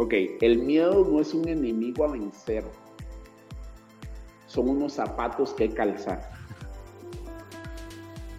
[0.00, 2.64] Ok, el miedo no es un enemigo a vencer.
[4.46, 6.30] Son unos zapatos que calzar.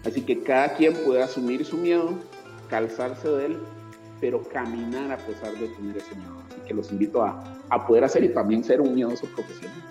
[0.06, 2.14] Así que cada quien puede asumir su miedo,
[2.70, 3.58] calzarse de él,
[4.22, 6.42] pero caminar a pesar de tener ese miedo.
[6.48, 9.82] Así que los invito a, a poder hacer y también ser un miedoso profesional.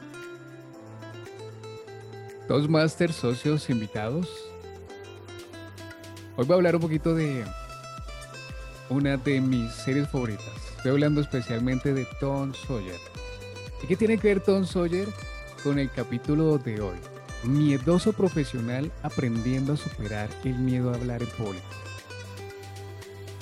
[2.47, 4.27] Dos máster socios invitados.
[6.35, 7.43] Hoy voy a hablar un poquito de
[8.89, 10.68] una de mis series favoritas.
[10.79, 12.95] Estoy hablando especialmente de Tom Sawyer.
[13.83, 15.09] ¿Y qué tiene que ver Tom Sawyer
[15.61, 16.95] con el capítulo de hoy?
[17.43, 21.65] Miedoso profesional aprendiendo a superar el miedo a hablar en público.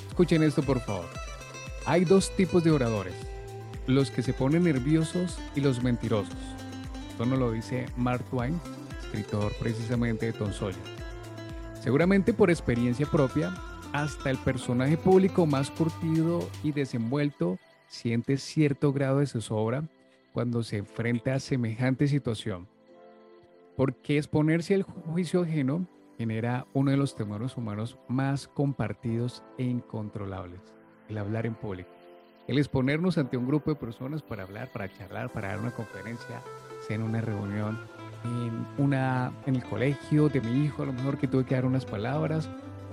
[0.07, 1.05] Escuchen esto por favor.
[1.85, 3.13] Hay dos tipos de oradores.
[3.85, 6.33] Los que se ponen nerviosos y los mentirosos.
[7.11, 8.59] Esto nos lo dice Mark Twain
[8.99, 10.81] escritor precisamente de Tom Sawyer.
[11.83, 13.53] Seguramente por experiencia propia,
[14.01, 19.83] hasta el personaje público más curtido y desenvuelto siente cierto grado de zozobra
[20.33, 22.67] cuando se enfrenta a semejante situación.
[23.75, 30.61] Porque exponerse al juicio ajeno genera uno de los temores humanos más compartidos e incontrolables,
[31.09, 31.89] el hablar en público.
[32.47, 36.43] El exponernos ante un grupo de personas para hablar, para charlar, para dar una conferencia,
[36.85, 37.79] sea en una reunión,
[38.23, 41.65] en, una, en el colegio de mi hijo, a lo mejor que tuve que dar
[41.65, 42.47] unas palabras,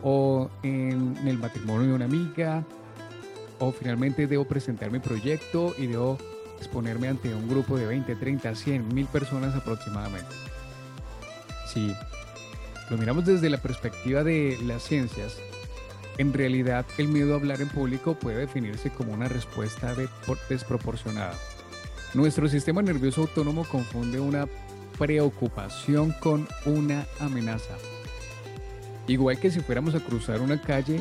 [0.04, 2.62] o en, el matrimonio de una amiga,
[3.58, 6.18] o finalmente debo presentar mi proyecto y debo
[6.58, 10.28] exponerme ante un grupo de 20, 30, 100, mil personas aproximadamente.
[11.66, 11.92] Si
[12.90, 15.38] lo miramos desde la perspectiva de las ciencias,
[16.18, 19.94] en realidad el miedo a hablar en público puede definirse como una respuesta
[20.48, 21.34] desproporcionada.
[22.12, 24.46] Nuestro sistema nervioso autónomo confunde una
[24.98, 27.74] preocupación con una amenaza.
[29.06, 31.00] Igual que si fuéramos a cruzar una calle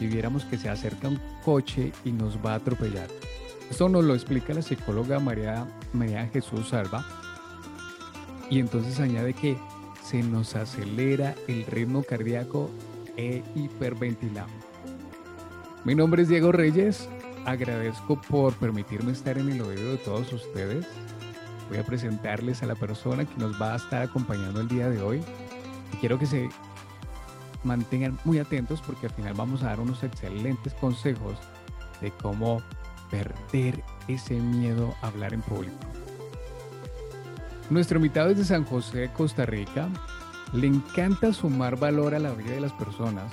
[0.00, 3.08] y viéramos que se acerca un coche y nos va a atropellar.
[3.70, 7.04] Esto nos lo explica la psicóloga María, María Jesús Salva.
[8.48, 9.56] Y entonces añade que
[10.02, 12.70] se nos acelera el ritmo cardíaco
[13.16, 14.64] e hiperventilamos.
[15.84, 17.08] Mi nombre es Diego Reyes.
[17.46, 20.86] Agradezco por permitirme estar en el oído de todos ustedes
[21.70, 25.00] voy a presentarles a la persona que nos va a estar acompañando el día de
[25.00, 25.22] hoy.
[25.92, 26.50] Y quiero que se
[27.64, 31.36] mantengan muy atentos porque al final vamos a dar unos excelentes consejos
[32.00, 32.62] de cómo
[33.10, 35.76] perder ese miedo a hablar en público.
[37.68, 39.88] Nuestro invitado es de San José, Costa Rica.
[40.52, 43.32] Le encanta sumar valor a la vida de las personas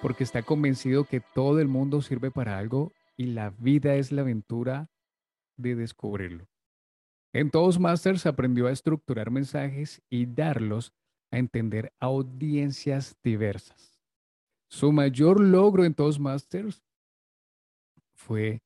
[0.00, 4.22] porque está convencido que todo el mundo sirve para algo y la vida es la
[4.22, 4.90] aventura
[5.56, 6.48] de descubrirlo.
[7.32, 10.92] En Toastmasters aprendió a estructurar mensajes y darlos
[11.32, 13.98] a entender a audiencias diversas.
[14.70, 16.84] Su mayor logro en Toastmasters
[18.14, 18.62] fue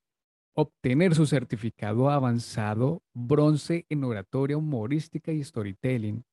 [0.55, 6.25] obtener su certificado avanzado bronce en oratoria humorística y storytelling,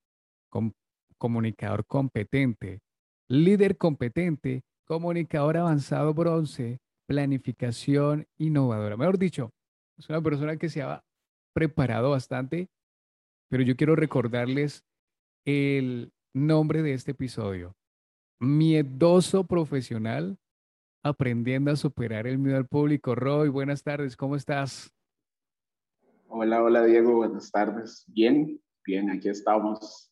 [1.17, 2.81] comunicador competente,
[3.29, 8.97] líder competente, comunicador avanzado bronce, planificación innovadora.
[8.97, 9.51] Mejor dicho,
[9.97, 11.03] es una persona que se ha
[11.53, 12.69] preparado bastante,
[13.49, 14.83] pero yo quiero recordarles
[15.45, 17.75] el nombre de este episodio.
[18.39, 20.37] Miedoso profesional
[21.03, 23.15] aprendiendo a superar el miedo al público.
[23.15, 24.91] Roy, buenas tardes, ¿cómo estás?
[26.27, 28.03] Hola, hola Diego, buenas tardes.
[28.07, 30.11] Bien, bien, aquí estamos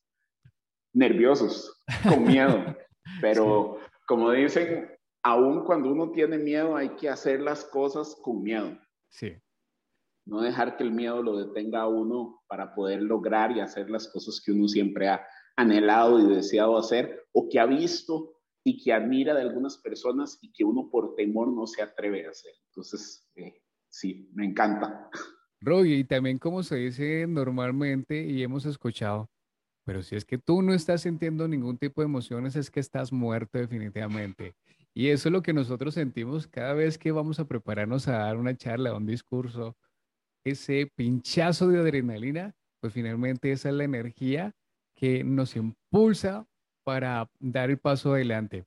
[0.94, 2.64] nerviosos, con miedo,
[3.22, 4.92] pero como dicen,
[5.24, 8.78] aún cuando uno tiene miedo hay que hacer las cosas con miedo.
[9.10, 9.42] Sí
[10.26, 14.08] no dejar que el miedo lo detenga a uno para poder lograr y hacer las
[14.08, 15.26] cosas que uno siempre ha
[15.62, 20.52] anhelado y deseado hacer o que ha visto y que admira de algunas personas y
[20.52, 22.54] que uno por temor no se atreve a hacer.
[22.68, 25.10] Entonces, eh, sí, me encanta.
[25.62, 29.30] Roy, y también como se dice normalmente y hemos escuchado,
[29.86, 33.12] pero si es que tú no estás sintiendo ningún tipo de emociones, es que estás
[33.12, 34.56] muerto definitivamente.
[34.94, 38.38] Y eso es lo que nosotros sentimos cada vez que vamos a prepararnos a dar
[38.38, 39.78] una charla, un discurso,
[40.44, 44.54] ese pinchazo de adrenalina, pues finalmente esa es la energía
[45.02, 46.46] que nos impulsa
[46.84, 48.66] para dar el paso adelante.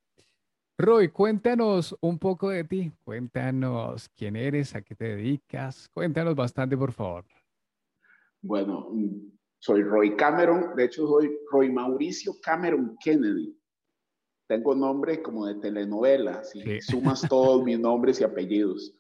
[0.77, 6.77] Roy, cuéntanos un poco de ti, cuéntanos quién eres, a qué te dedicas, cuéntanos bastante,
[6.77, 7.25] por favor.
[8.43, 8.91] Bueno,
[9.61, 13.57] soy Roy Cameron, de hecho soy Roy Mauricio Cameron Kennedy.
[14.49, 18.99] Tengo nombre como de telenovela, si sumas todos mis nombres y apellidos.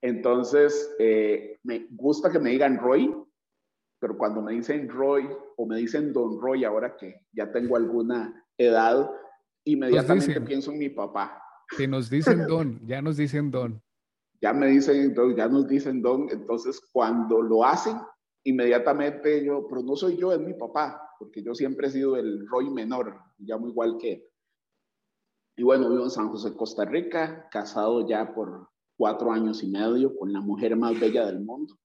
[0.00, 3.14] Entonces, eh, me gusta que me digan Roy,
[4.02, 8.44] pero cuando me dicen Roy o me dicen Don Roy, ahora que ya tengo alguna
[8.58, 9.08] edad,
[9.64, 11.40] inmediatamente pienso en mi papá.
[11.78, 13.80] Que nos dicen Don, ya nos dicen Don.
[14.40, 17.96] ya me dicen, ya nos dicen don, entonces cuando lo hacen,
[18.42, 22.44] inmediatamente yo, pero no soy yo, es mi papá, porque yo siempre he sido el
[22.48, 24.24] Roy menor, llamo igual que él.
[25.56, 30.16] Y bueno, vivo en San José, Costa Rica, casado ya por cuatro años y medio
[30.16, 31.78] con la mujer más bella del mundo.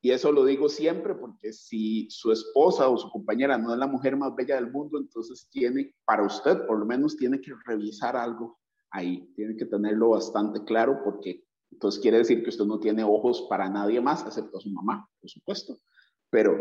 [0.00, 3.88] Y eso lo digo siempre porque si su esposa o su compañera no es la
[3.88, 8.16] mujer más bella del mundo, entonces tiene, para usted por lo menos, tiene que revisar
[8.16, 8.58] algo
[8.90, 9.32] ahí.
[9.34, 13.68] Tiene que tenerlo bastante claro porque entonces quiere decir que usted no tiene ojos para
[13.68, 15.78] nadie más, excepto su mamá, por supuesto.
[16.30, 16.56] Pero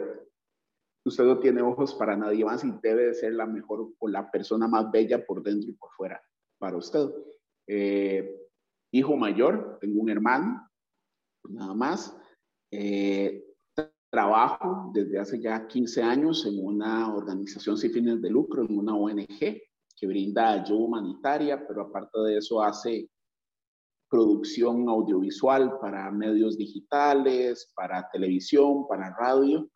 [1.05, 4.29] usted no tiene ojos para nadie más y debe de ser la mejor o la
[4.31, 6.21] persona más bella por dentro y por fuera
[6.57, 7.07] para usted.
[7.67, 8.35] Eh,
[8.91, 10.69] hijo mayor, tengo un hermano,
[11.49, 12.17] nada más.
[12.71, 13.43] Eh,
[14.09, 18.95] trabajo desde hace ya 15 años en una organización sin fines de lucro, en una
[18.95, 19.27] ONG
[19.97, 23.09] que brinda ayuda humanitaria, pero aparte de eso hace
[24.09, 29.69] producción audiovisual para medios digitales, para televisión, para radio.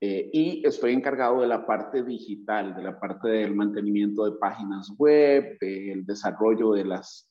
[0.00, 4.92] Eh, y estoy encargado de la parte digital, de la parte del mantenimiento de páginas
[4.98, 7.28] web, del desarrollo de las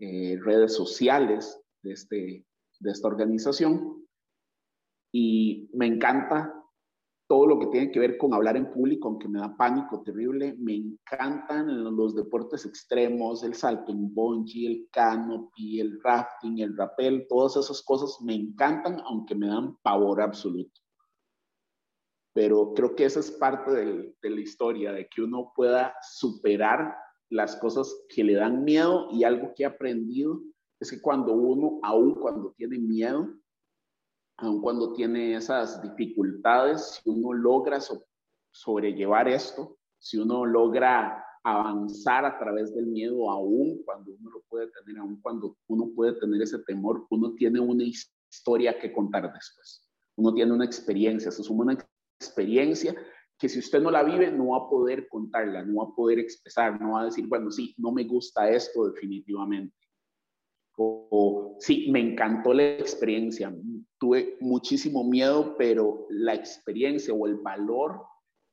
[0.00, 2.44] eh, redes sociales de, este,
[2.80, 4.07] de esta organización
[5.12, 6.54] y me encanta
[7.28, 10.56] todo lo que tiene que ver con hablar en público, aunque me da pánico terrible.
[10.58, 17.26] Me encantan los deportes extremos, el salto en bungee, el canopy, el rafting, el rappel,
[17.28, 20.80] todas esas cosas me encantan, aunque me dan pavor absoluto.
[22.32, 26.96] Pero creo que esa es parte de la historia, de que uno pueda superar
[27.30, 30.40] las cosas que le dan miedo y algo que he aprendido
[30.80, 33.28] es que cuando uno, aún cuando tiene miedo,
[34.38, 37.78] aun cuando tiene esas dificultades, si uno logra
[38.52, 44.70] sobrellevar esto, si uno logra avanzar a través del miedo, aún cuando uno lo puede
[44.70, 49.88] tener, aún cuando uno puede tener ese temor, uno tiene una historia que contar después.
[50.16, 51.78] Uno tiene una experiencia, se suma una
[52.20, 52.94] experiencia
[53.38, 56.18] que si usted no la vive, no va a poder contarla, no va a poder
[56.18, 59.74] expresar, no va a decir, bueno, sí, no me gusta esto definitivamente.
[60.80, 63.52] O, sí, me encantó la experiencia,
[63.98, 68.00] tuve muchísimo miedo, pero la experiencia o el valor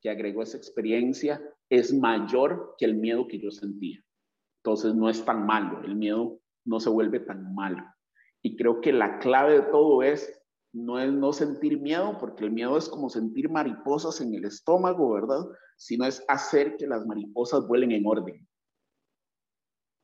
[0.02, 1.40] que agregó esa experiencia
[1.70, 4.02] es mayor que el miedo que yo sentía.
[4.64, 7.84] Entonces no es tan malo, el miedo no se vuelve tan malo.
[8.42, 10.32] Y creo que la clave de todo es
[10.72, 15.12] no es no sentir miedo, porque el miedo es como sentir mariposas en el estómago,
[15.12, 15.46] ¿verdad?
[15.76, 18.46] Sino es hacer que las mariposas vuelen en orden.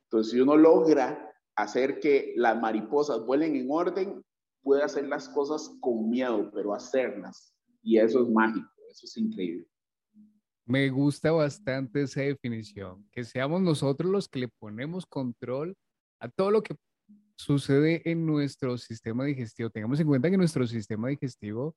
[0.07, 4.23] Entonces, si uno logra hacer que las mariposas vuelen en orden,
[4.61, 7.53] puede hacer las cosas con miedo, pero hacerlas.
[7.81, 9.67] Y eso es mágico, eso es increíble.
[10.65, 15.75] Me gusta bastante esa definición, que seamos nosotros los que le ponemos control
[16.21, 16.75] a todo lo que
[17.35, 19.69] sucede en nuestro sistema digestivo.
[19.69, 21.75] Tengamos en cuenta que nuestro sistema digestivo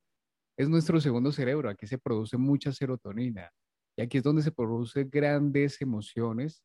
[0.57, 1.69] es nuestro segundo cerebro.
[1.69, 3.51] Aquí se produce mucha serotonina
[3.97, 6.63] y aquí es donde se producen grandes emociones,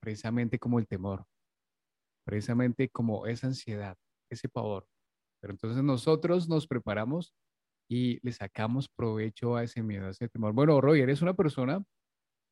[0.00, 1.26] precisamente como el temor,
[2.24, 3.96] precisamente como esa ansiedad,
[4.30, 4.86] ese pavor.
[5.40, 7.34] Pero entonces nosotros nos preparamos
[7.88, 10.52] y le sacamos provecho a ese miedo, a ese temor.
[10.52, 11.84] Bueno, Roy, eres una persona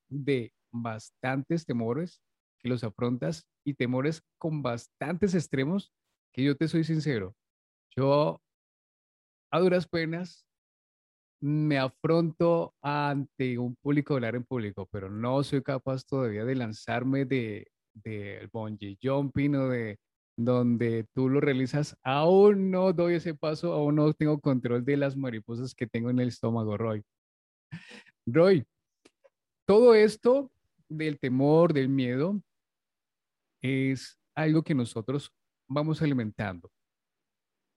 [0.09, 2.21] de bastantes temores
[2.59, 5.93] que los afrontas y temores con bastantes extremos
[6.33, 7.35] que yo te soy sincero.
[7.97, 8.41] Yo
[9.51, 10.47] a duras penas
[11.41, 17.25] me afronto ante un público, hablar en público, pero no soy capaz todavía de lanzarme
[17.25, 19.99] de, de bungee jumping o de
[20.37, 25.17] donde tú lo realizas, aún no doy ese paso, aún no tengo control de las
[25.17, 27.03] mariposas que tengo en el estómago, Roy.
[28.27, 28.65] Roy,
[29.67, 30.51] todo esto
[30.89, 32.41] del temor, del miedo,
[33.63, 35.31] es algo que nosotros
[35.69, 36.71] vamos alimentando.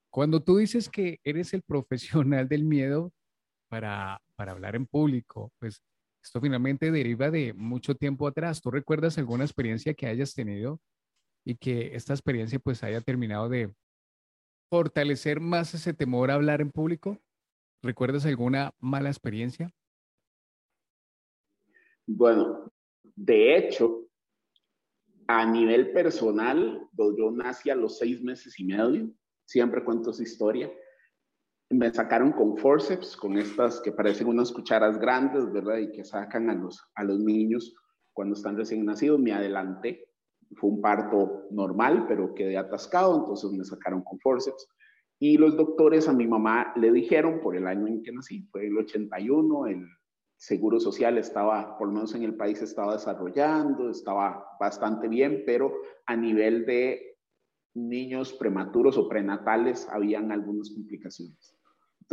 [0.10, 3.12] Cuando tú dices que eres el profesional del miedo
[3.70, 5.82] para, para hablar en público, pues
[6.24, 8.62] esto finalmente deriva de mucho tiempo atrás.
[8.62, 10.80] ¿Tú recuerdas alguna experiencia que hayas tenido
[11.46, 13.74] y que esta experiencia pues haya terminado de
[14.70, 17.20] fortalecer más ese temor a hablar en público?
[17.82, 19.70] ¿Recuerdas alguna mala experiencia?
[22.06, 22.72] Bueno,
[23.15, 24.08] de hecho,
[25.27, 29.12] a nivel personal, yo nací a los seis meses y medio,
[29.46, 30.72] siempre cuento esa historia.
[31.74, 35.77] Me sacaron con forceps, con estas que parecen unas cucharas grandes, ¿verdad?
[35.77, 37.75] Y que sacan a los, a los niños
[38.13, 39.20] cuando están recién nacidos.
[39.20, 40.13] Me adelanté
[40.56, 44.68] fue un parto normal, pero quedé atascado, entonces me sacaron con forceps.
[45.20, 48.68] Y los doctores a mi mamá le dijeron, por el año en que nací, fue
[48.68, 49.88] el 81, el
[50.36, 55.74] seguro social estaba, por lo menos en el país, estaba desarrollando, estaba bastante bien, pero
[56.06, 57.18] a nivel de
[57.75, 61.52] niños prematuros o prenatales habían algunas complicaciones.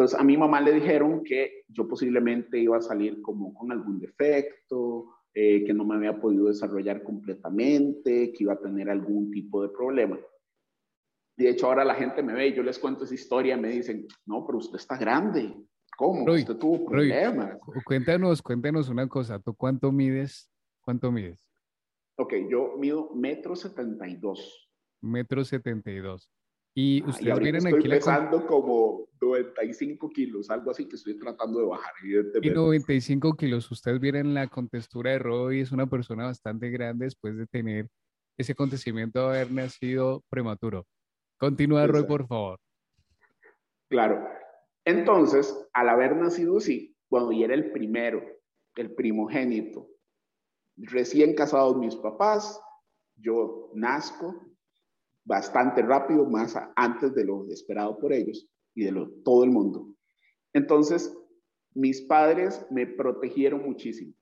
[0.00, 4.00] Entonces a mi mamá le dijeron que yo posiblemente iba a salir como con algún
[4.00, 9.60] defecto, eh, que no me había podido desarrollar completamente, que iba a tener algún tipo
[9.60, 10.18] de problema.
[11.36, 13.68] De hecho, ahora la gente me ve y yo les cuento esa historia y me
[13.68, 15.54] dicen, no, pero usted está grande.
[15.98, 16.24] ¿Cómo?
[16.32, 17.58] usted tuvo problemas.
[17.84, 19.38] cuéntanos, cuéntanos una cosa.
[19.38, 20.50] ¿Tú cuánto mides?
[20.80, 21.38] ¿Cuánto mides?
[22.16, 24.66] Ok, yo mido metro setenta y dos.
[25.02, 26.32] Metro setenta y dos.
[26.74, 31.60] Y ustedes y vienen estoy aquí pesando como 95 kilos, algo así que estoy tratando
[31.60, 31.92] de bajar.
[32.42, 37.36] Y 95 kilos, ustedes vieron la contextura de Roy, es una persona bastante grande después
[37.36, 37.88] de tener
[38.38, 40.86] ese acontecimiento de haber nacido prematuro.
[41.38, 42.58] Continúa, Roy, por favor.
[43.88, 44.28] Claro.
[44.84, 48.22] Entonces, al haber nacido así, cuando yo era el primero,
[48.76, 49.88] el primogénito,
[50.76, 52.60] recién casados mis papás,
[53.16, 54.49] yo nazco,
[55.30, 59.94] bastante rápido, más antes de lo esperado por ellos y de todo el mundo.
[60.52, 61.16] Entonces,
[61.72, 64.12] mis padres me protegieron muchísimo.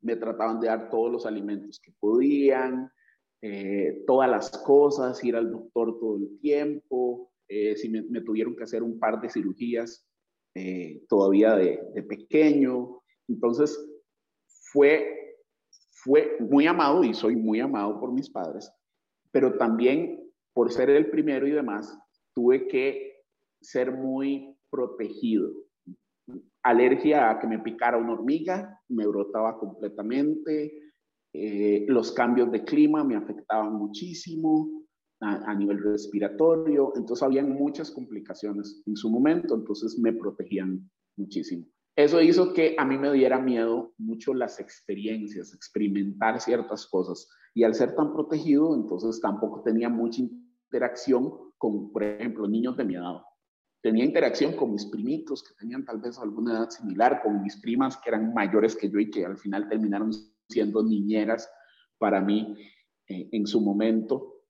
[0.00, 2.88] Me trataban de dar todos los alimentos que podían,
[3.42, 7.32] eh, todas las cosas, ir al doctor todo el tiempo.
[7.48, 10.06] Eh, si me, tuvieron que hacer un par de cirugías
[10.54, 13.02] eh, todavía de, pequeño.
[13.26, 13.76] Entonces,
[14.70, 15.36] fue
[16.38, 18.70] muy amado y soy muy amado por mis padres
[19.36, 21.94] pero también por ser el primero y demás,
[22.34, 23.22] tuve que
[23.60, 25.50] ser muy protegido.
[26.62, 30.72] Alergia a que me picara una hormiga, me brotaba completamente,
[31.34, 34.86] eh, los cambios de clima me afectaban muchísimo
[35.20, 41.66] a, a, nivel respiratorio, entonces habían muchas complicaciones en su momento, entonces me protegían muchísimo.
[41.96, 47.26] Eso hizo que a mí me diera miedo mucho las experiencias, experimentar ciertas cosas.
[47.54, 52.84] Y al ser tan protegido, entonces tampoco tenía mucha interacción con, por ejemplo, niños de
[52.84, 53.22] mi edad.
[53.82, 57.96] Tenía interacción con mis primitos que tenían tal vez alguna edad similar, con mis primas
[57.96, 60.10] que eran mayores que yo y que al final terminaron
[60.50, 61.50] siendo niñeras
[61.96, 62.58] para mí
[63.08, 64.42] eh, en su momento.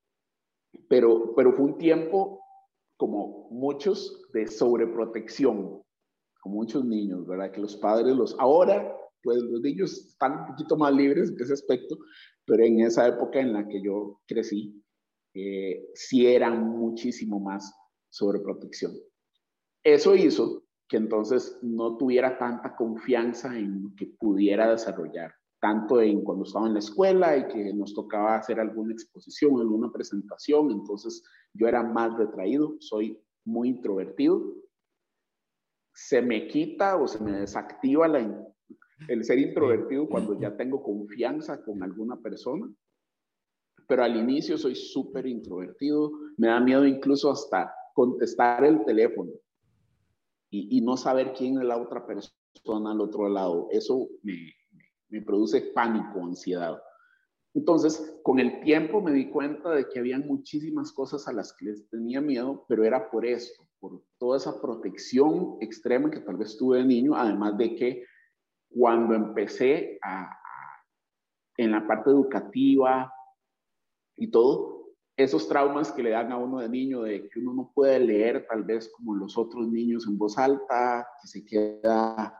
[0.89, 2.41] Pero, pero fue un tiempo,
[2.97, 5.81] como muchos, de sobreprotección,
[6.41, 7.51] con muchos niños, ¿verdad?
[7.51, 8.35] Que los padres los...
[8.39, 11.97] Ahora, pues los niños están un poquito más libres en ese aspecto,
[12.45, 14.81] pero en esa época en la que yo crecí,
[15.33, 17.73] eh, sí eran muchísimo más
[18.09, 18.93] sobre protección.
[19.83, 26.23] Eso hizo que entonces no tuviera tanta confianza en lo que pudiera desarrollar, tanto en
[26.23, 31.23] cuando estaba en la escuela y que nos tocaba hacer alguna exposición, alguna presentación, entonces
[31.53, 34.41] yo era más retraído, soy muy introvertido,
[35.97, 38.19] se me quita o se me desactiva la,
[39.07, 42.71] el ser introvertido cuando ya tengo confianza con alguna persona.
[43.87, 49.31] Pero al inicio soy súper introvertido, me da miedo incluso hasta contestar el teléfono
[50.51, 53.67] y, no saber quién es la otra persona al otro lado.
[53.71, 54.53] Eso me,
[55.09, 56.79] me produce pánico, ansiedad.
[57.55, 61.65] Entonces, con el tiempo me di cuenta de que había muchísimas cosas a las que
[61.65, 66.57] les tenía miedo, pero era por esto, por toda esa protección extrema que tal vez
[66.57, 68.05] tuve de niño, además de que
[68.69, 70.29] cuando empecé a,
[71.57, 73.13] en la parte educativa
[74.15, 74.77] y todo,
[75.17, 78.45] esos traumas que le dan a uno de niño, de que uno no puede leer
[78.47, 82.39] tal vez como los otros niños en voz alta, que se queda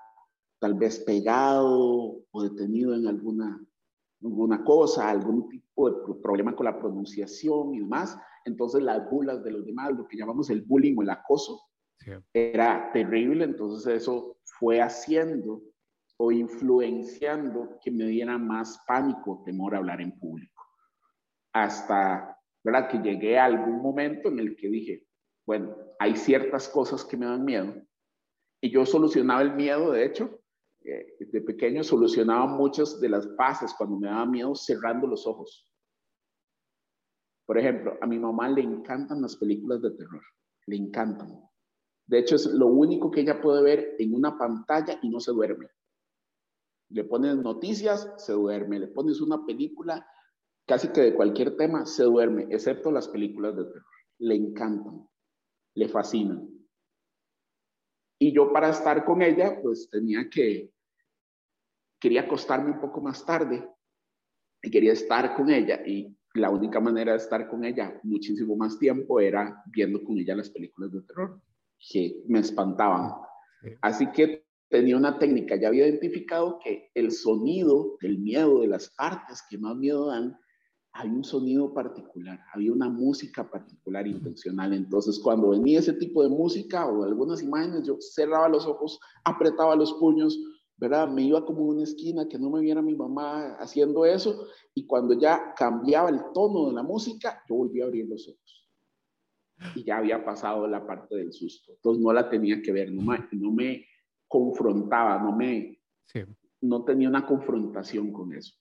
[0.60, 3.60] tal vez pegado o detenido en alguna,
[4.24, 8.18] alguna cosa, algún tipo de problema con la pronunciación y demás.
[8.48, 11.62] Entonces las bulas de los demás, lo que llamamos el bullying o el acoso,
[12.34, 13.44] era terrible.
[13.44, 15.62] Entonces eso fue haciendo
[16.18, 20.64] o influenciando que me diera más pánico, temor a hablar en público.
[21.54, 22.90] Hasta ¿verdad?
[22.90, 25.06] que llegué a algún momento en el que dije,
[25.46, 27.76] bueno, hay ciertas cosas que me dan miedo.
[28.62, 30.40] Y yo solucionaba el miedo, de hecho,
[30.84, 35.70] eh, de pequeño solucionaba muchas de las fases cuando me daba miedo cerrando los ojos.
[37.48, 40.22] Por ejemplo, a mi mamá le encantan las películas de terror,
[40.66, 41.42] le encantan.
[42.06, 45.32] De hecho, es lo único que ella puede ver en una pantalla y no se
[45.32, 45.70] duerme.
[46.90, 48.80] Le pones noticias, se duerme.
[48.80, 50.06] Le pones una película,
[50.66, 53.86] casi que de cualquier tema, se duerme, excepto las películas de terror.
[54.20, 55.08] Le encantan,
[55.74, 56.50] le fascinan.
[58.20, 60.74] Y yo para estar con ella, pues tenía que,
[62.00, 63.70] quería acostarme un poco más tarde
[64.62, 65.82] y quería estar con ella.
[65.86, 70.36] Y la única manera de estar con ella muchísimo más tiempo era viendo con ella
[70.36, 71.42] las películas de terror,
[71.92, 73.12] que me espantaban.
[73.82, 78.90] Así que tenía una técnica, ya había identificado que el sonido del miedo, de las
[78.90, 80.38] partes que más miedo dan,
[80.94, 84.74] hay un sonido particular, había una música particular intencional.
[84.74, 89.76] Entonces, cuando venía ese tipo de música o algunas imágenes, yo cerraba los ojos, apretaba
[89.76, 90.40] los puños,
[90.78, 91.10] ¿verdad?
[91.10, 95.20] Me iba como una esquina que no me viera mi mamá haciendo eso y cuando
[95.20, 98.70] ya cambiaba el tono de la música, yo volví a abrir los ojos.
[99.76, 101.74] Y ya había pasado la parte del susto.
[101.74, 103.86] Entonces no la tenía que ver, no me, no me
[104.28, 105.82] confrontaba, no me...
[106.60, 108.56] No tenía una confrontación con eso.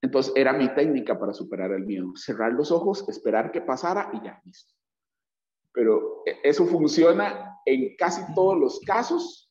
[0.00, 2.12] Entonces era mi técnica para superar el miedo.
[2.16, 4.74] Cerrar los ojos, esperar que pasara y ya, listo.
[5.72, 9.47] Pero e, eso funciona en casi todos los casos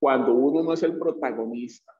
[0.00, 1.92] cuando uno no es el protagonista.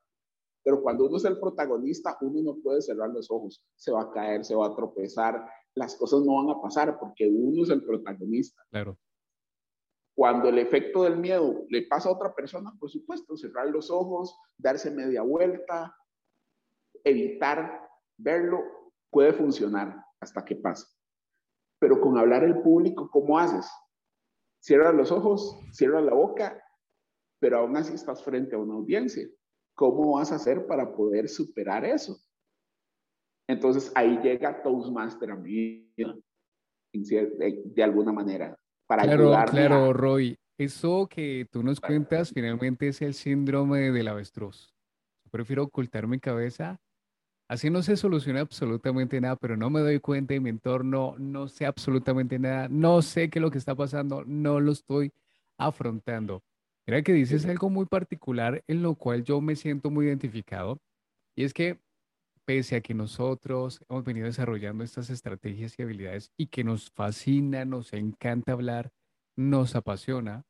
[0.63, 3.63] Pero cuando uno es el protagonista, uno no puede cerrar los ojos.
[3.75, 7.27] Se va a caer, se va a tropezar, las cosas no van a pasar porque
[7.27, 8.61] uno es el protagonista.
[8.69, 8.97] Claro.
[10.15, 14.37] Cuando el efecto del miedo le pasa a otra persona, por supuesto, cerrar los ojos,
[14.57, 15.95] darse media vuelta,
[17.03, 18.59] evitar verlo
[19.09, 20.85] puede funcionar hasta que pase.
[21.79, 23.69] Pero con hablar el público, ¿cómo haces?
[24.59, 26.61] Cierras los ojos, cierras la boca,
[27.41, 29.27] pero aún así estás frente a una audiencia.
[29.73, 32.17] ¿Cómo vas a hacer para poder superar eso?
[33.49, 35.91] Entonces ahí llega Toastmaster a mí,
[36.93, 38.55] de, alguna manera,
[38.85, 44.73] para claro, Claro, Roy, eso que tú nos cuentas finalmente es el síndrome del avestruz.
[45.31, 46.79] Prefiero ocultar mi cabeza
[47.51, 51.49] Así no se soluciona absolutamente nada, pero no me doy cuenta de mi entorno, no
[51.49, 55.11] sé absolutamente nada, no sé qué es lo que está pasando, no lo estoy
[55.57, 56.41] afrontando.
[56.91, 60.77] Mira que dices algo muy particular en lo cual yo me siento muy identificado,
[61.37, 61.79] y es que
[62.43, 67.63] pese a que nosotros hemos venido desarrollando estas estrategias y habilidades y que nos fascina,
[67.63, 68.91] nos encanta hablar,
[69.37, 70.43] nos apasiona,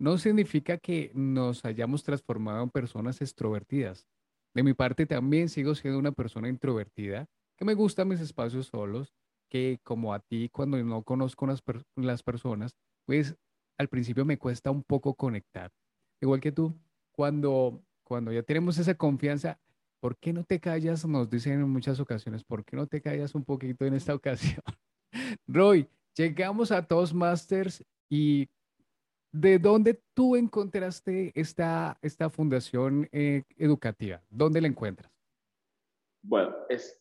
[0.00, 4.08] no significa que nos hayamos transformado en personas extrovertidas.
[4.52, 9.14] De mi parte también sigo siendo una persona introvertida, que me gustan mis espacios solos,
[9.48, 11.62] que como a ti cuando no conozco las,
[11.94, 12.74] las personas,
[13.06, 13.36] pues
[13.78, 15.70] al principio me cuesta un poco conectar.
[16.24, 16.74] Igual que tú,
[17.12, 19.60] cuando, cuando ya tenemos esa confianza,
[20.00, 21.04] ¿por qué no te callas?
[21.06, 24.62] Nos dicen en muchas ocasiones, ¿por qué no te callas un poquito en esta ocasión?
[25.46, 28.48] Roy, llegamos a Toastmasters y
[29.34, 34.22] ¿De dónde tú encontraste esta, esta fundación eh, educativa?
[34.30, 35.12] ¿Dónde la encuentras?
[36.22, 36.96] Bueno, es,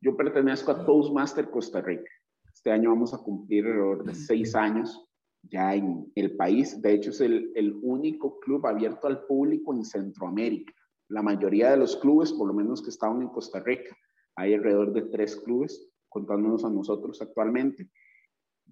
[0.00, 2.10] yo pertenezco a Toastmaster Costa Rica.
[2.50, 5.03] Este año vamos a cumplir alrededor de seis años
[5.50, 6.80] ya en el país.
[6.80, 10.72] De hecho, es el, el único club abierto al público en Centroamérica.
[11.08, 13.96] La mayoría de los clubes, por lo menos que estaban en Costa Rica,
[14.36, 17.88] hay alrededor de tres clubes, contándonos a nosotros actualmente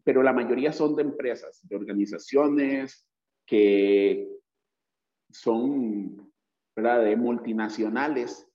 [0.05, 3.07] pero la mayoría son de empresas, de organizaciones
[3.47, 4.29] que
[5.31, 6.33] son
[6.75, 7.05] ¿verdad?
[7.05, 8.49] de multinacionales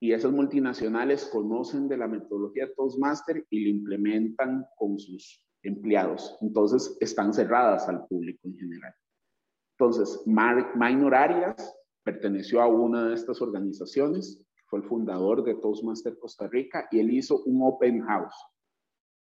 [0.00, 6.36] y esas multinacionales conocen de la metodología Toastmaster y la implementan con sus empleados.
[6.40, 8.94] Entonces están cerradas al público en general.
[9.78, 16.46] Entonces, Minor Arias perteneció a una de estas organizaciones, fue el fundador de Toastmaster Costa
[16.46, 18.34] Rica y él hizo un open house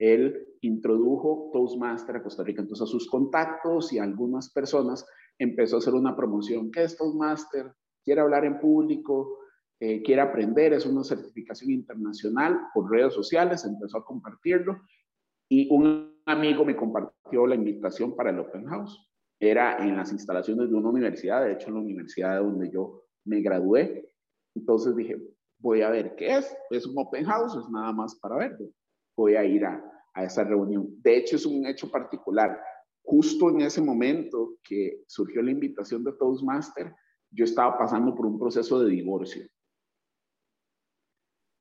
[0.03, 2.61] él introdujo Toastmaster a Costa Rica.
[2.61, 5.05] Entonces a sus contactos y a algunas personas
[5.37, 6.71] empezó a hacer una promoción.
[6.71, 7.71] ¿Qué es Toastmaster?
[8.03, 9.39] Quiere hablar en público,
[9.79, 14.81] eh, quiere aprender, es una certificación internacional por redes sociales, empezó a compartirlo
[15.49, 19.09] y un amigo me compartió la invitación para el Open House.
[19.39, 23.41] Era en las instalaciones de una universidad, de hecho en la universidad donde yo me
[23.41, 24.13] gradué.
[24.55, 25.21] Entonces dije,
[25.59, 26.55] voy a ver qué es.
[26.69, 28.69] Es un Open House, es nada más para verlo
[29.15, 29.83] voy a ir a,
[30.15, 30.87] esa reunión.
[31.01, 32.61] De hecho, es un hecho particular.
[33.03, 36.93] Justo en ese momento que surgió la invitación de Toastmaster,
[37.31, 39.43] yo estaba pasando por un proceso de divorcio.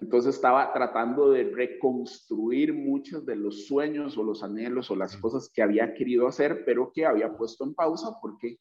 [0.03, 5.49] Entonces estaba tratando de reconstruir muchos de los sueños o los anhelos o las cosas
[5.55, 8.59] que había querido hacer, pero que había puesto en pausa porque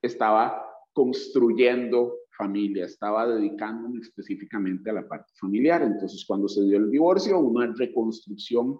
[0.00, 5.82] estaba construyendo familia, estaba dedicándome específicamente a la parte familiar.
[5.82, 8.78] Entonces, cuando se dio el divorcio, una reconstrucción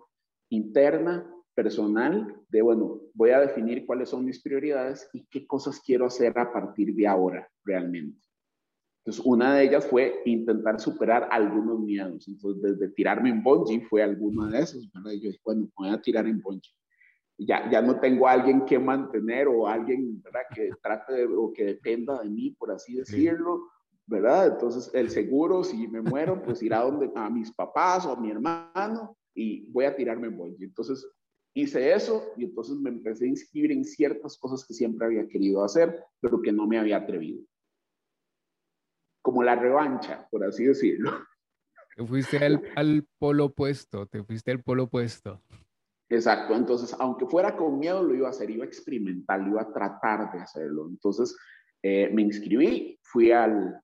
[0.50, 6.07] interna, personal, de, bueno, voy a definir cuáles son mis prioridades y qué cosas quiero
[6.07, 8.23] hacer a partir de ahora realmente.
[9.05, 12.27] Entonces, una de ellas fue intentar superar algunos miedos.
[12.27, 15.12] Entonces, desde tirarme en bungee fue alguna de esos, ¿verdad?
[15.12, 16.73] Y yo dije, bueno, voy a tirar en bungee
[17.38, 20.43] ya, ya no tengo a alguien que mantener o alguien ¿verdad?
[20.55, 23.69] que trate o que dependa de mí, por así decirlo,
[24.07, 24.49] ¿verdad?
[24.49, 28.31] Entonces el seguro, si me muero, pues irá donde, a mis papás o a mi
[28.31, 30.57] hermano y voy a tirarme en bollo.
[30.61, 31.07] Entonces
[31.55, 35.64] hice eso y entonces me empecé a inscribir en ciertas cosas que siempre había querido
[35.64, 37.40] hacer, pero que no me había atrevido.
[39.24, 41.10] Como la revancha, por así decirlo.
[41.96, 45.40] Te fuiste al, al polo opuesto, te fuiste al polo opuesto.
[46.10, 49.72] Exacto, entonces, aunque fuera con miedo, lo iba a hacer, iba a experimentar, iba a
[49.72, 50.88] tratar de hacerlo.
[50.88, 51.34] Entonces,
[51.82, 53.80] eh, me inscribí, fui al,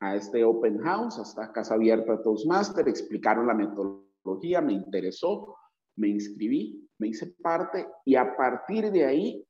[0.00, 5.56] a este open house, hasta Casa Abierta Toastmaster, explicaron la metodología, me interesó,
[5.96, 9.46] me inscribí, me hice parte y a partir de ahí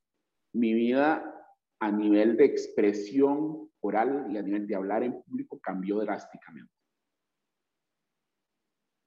[0.55, 1.25] mi vida
[1.81, 6.73] a nivel de expresión oral y a nivel de hablar en público cambió drásticamente.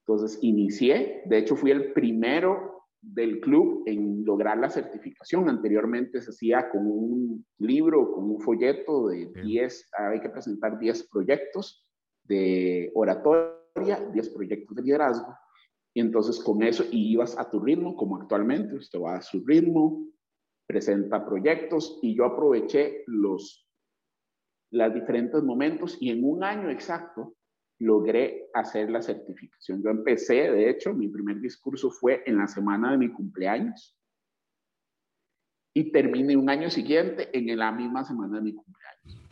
[0.06, 5.48] Entonces inicié, de hecho fui el primero del club en lograr la certificación.
[5.48, 11.08] Anteriormente se hacía con un libro, con un folleto de 10, hay que presentar 10
[11.08, 11.86] proyectos
[12.24, 15.34] de oratoria, 10 proyectos de liderazgo.
[15.94, 20.06] Y entonces con eso ibas a tu ritmo, como actualmente, usted va a su ritmo,
[20.66, 23.65] presenta proyectos y yo aproveché los,
[24.70, 27.34] los diferentes momentos y en un año exacto
[27.78, 29.82] logré hacer la certificación.
[29.82, 33.96] Yo empecé, de hecho, mi primer discurso fue en la semana de mi cumpleaños
[35.74, 39.22] y terminé un año siguiente en la misma semana de mi cumpleaños.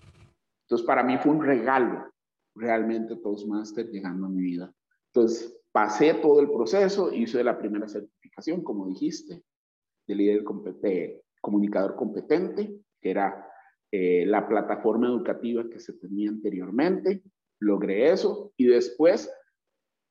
[0.64, 2.12] Entonces, para mí fue un regalo
[2.54, 4.72] realmente Toastmaster llegando a mi vida.
[5.12, 9.42] Entonces, pasé todo el proceso, hice la primera certificación, como dijiste,
[10.06, 13.48] de líder competente, comunicador competente, que era
[13.96, 17.22] eh, la plataforma educativa que se tenía anteriormente
[17.60, 19.32] logré eso y después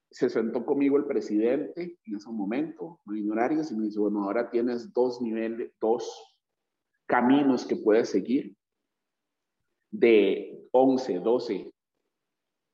[0.09, 3.01] se sentó conmigo el presidente en ese momento,
[3.37, 6.33] Arias, y me dice, bueno, ahora tienes dos niveles, dos
[7.07, 8.55] caminos que puedes seguir
[9.91, 11.73] de 11, 12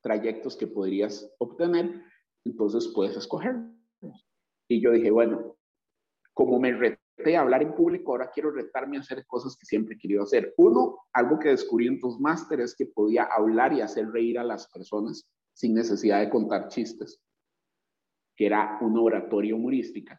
[0.04, 2.04] trayectos que podrías obtener,
[2.44, 3.56] entonces puedes escoger.
[4.68, 5.56] Y yo dije, bueno,
[6.34, 6.72] como me
[7.28, 10.54] de hablar en público, ahora quiero retarme a hacer cosas que siempre he querido hacer.
[10.56, 14.70] Uno, algo que descubrí en Toastmaster es que podía hablar y hacer reír a las
[14.70, 17.20] personas sin necesidad de contar chistes,
[18.34, 20.18] que era una oratoria humorística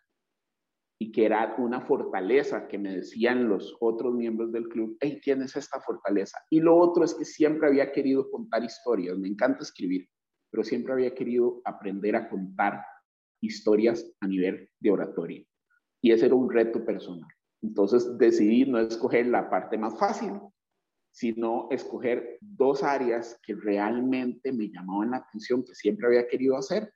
[0.99, 5.55] y que era una fortaleza que me decían los otros miembros del club, hey, tienes
[5.55, 6.37] esta fortaleza.
[6.51, 10.07] Y lo otro es que siempre había querido contar historias, me encanta escribir,
[10.51, 12.83] pero siempre había querido aprender a contar
[13.41, 15.43] historias a nivel de oratoria.
[16.01, 17.29] Y ese era un reto personal.
[17.61, 20.31] Entonces decidí no escoger la parte más fácil,
[21.11, 26.91] sino escoger dos áreas que realmente me llamaban la atención, que siempre había querido hacer,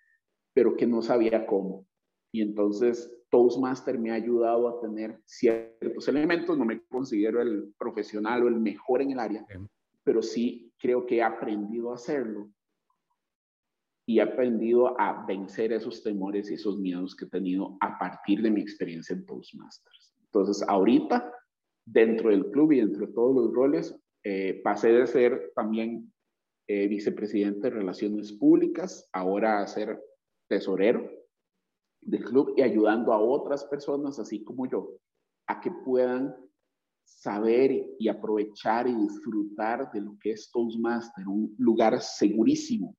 [0.53, 1.85] pero que no sabía cómo.
[2.31, 6.57] Y entonces Toastmaster me ha ayudado a tener ciertos elementos.
[6.57, 9.45] No me considero el profesional o el mejor en el área,
[10.03, 12.49] pero sí creo que he aprendido a hacerlo
[14.07, 18.41] y he aprendido a vencer esos temores y esos miedos que he tenido a partir
[18.41, 20.13] de mi experiencia en Toastmasters.
[20.25, 21.33] Entonces, ahorita,
[21.85, 26.11] dentro del club y dentro de todos los roles, eh, pasé de ser también
[26.67, 29.99] eh, vicepresidente de Relaciones Públicas, ahora a ser
[30.47, 31.09] tesorero
[32.01, 34.97] del club y ayudando a otras personas, así como yo,
[35.47, 36.35] a que puedan
[37.03, 42.95] saber y aprovechar y disfrutar de lo que es Toastmaster, un lugar segurísimo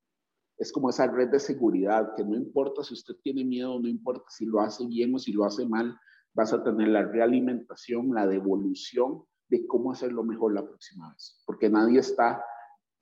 [0.59, 4.25] es como esa red de seguridad, que no importa si usted tiene miedo, no importa
[4.29, 5.99] si lo hace bien o si lo hace mal,
[6.35, 11.69] vas a tener la realimentación, la devolución de cómo hacerlo mejor la próxima vez, porque
[11.69, 12.43] nadie está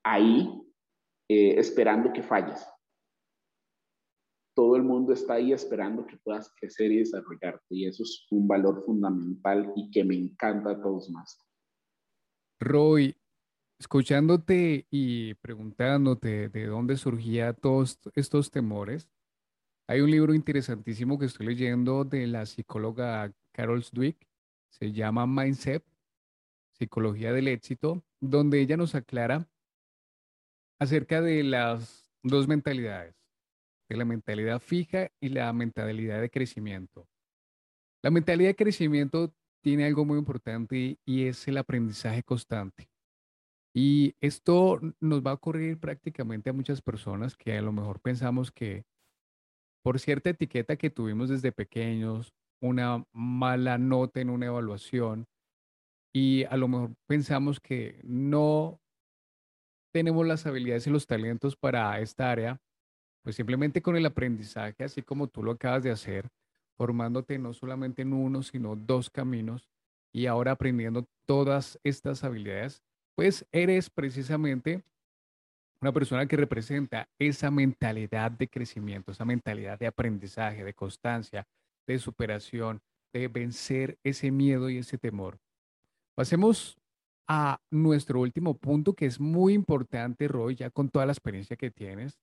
[0.05, 0.49] ahí
[1.29, 2.67] eh, esperando que falles.
[4.55, 8.47] Todo el mundo está ahí esperando que puedas crecer y desarrollarte, y eso es un
[8.47, 11.39] valor fundamental y que me encanta a todos más.
[12.61, 13.17] Roy,
[13.79, 19.09] escuchándote y preguntándote de dónde surgía todos estos temores,
[19.87, 24.17] hay un libro interesantísimo que estoy leyendo de la psicóloga Carol Dweck,
[24.71, 25.85] se llama Mindset,
[26.73, 29.47] Psicología del Éxito, donde ella nos aclara
[30.79, 33.15] acerca de las dos mentalidades,
[33.89, 37.07] de la mentalidad fija y la mentalidad de crecimiento.
[38.03, 42.94] La mentalidad de crecimiento tiene algo muy importante y es el aprendizaje constante.
[43.75, 48.53] Y esto nos va a ocurrir prácticamente a muchas personas que a lo mejor pensamos
[48.53, 48.85] que
[49.83, 52.33] por cierta etiqueta que tuvimos desde pequeños,
[52.63, 55.27] una mala nota en una evaluación,
[56.11, 58.81] y a lo mejor pensamos que no
[59.93, 62.63] tenemos las habilidades y los talentos para esta área,
[63.23, 66.31] pues simplemente con el aprendizaje, así como tú lo acabas de hacer,
[66.77, 69.69] formándote no solamente en uno, sino dos caminos,
[70.13, 72.83] y ahora aprendiendo todas estas habilidades,
[73.15, 74.83] pues eres precisamente
[75.81, 81.47] una persona que representa esa mentalidad de crecimiento, esa mentalidad de aprendizaje, de constancia,
[81.87, 82.81] de superación,
[83.13, 85.39] de vencer ese miedo y ese temor.
[86.15, 86.79] Pasemos
[87.27, 91.71] a nuestro último punto que es muy importante, Roy, ya con toda la experiencia que
[91.71, 92.19] tienes,